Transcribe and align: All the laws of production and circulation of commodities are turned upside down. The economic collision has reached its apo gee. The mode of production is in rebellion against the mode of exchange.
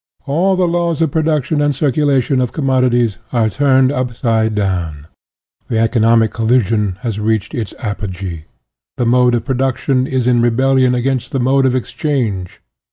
All 0.25 0.55
the 0.55 0.65
laws 0.67 0.99
of 0.99 1.11
production 1.11 1.61
and 1.61 1.75
circulation 1.75 2.41
of 2.41 2.51
commodities 2.51 3.19
are 3.31 3.51
turned 3.51 3.91
upside 3.91 4.55
down. 4.55 5.05
The 5.67 5.77
economic 5.77 6.31
collision 6.31 6.97
has 7.01 7.19
reached 7.19 7.53
its 7.53 7.75
apo 7.79 8.07
gee. 8.07 8.45
The 8.97 9.05
mode 9.05 9.35
of 9.35 9.45
production 9.45 10.07
is 10.07 10.25
in 10.25 10.41
rebellion 10.41 10.95
against 10.95 11.31
the 11.31 11.39
mode 11.39 11.67
of 11.67 11.75
exchange. 11.75 12.61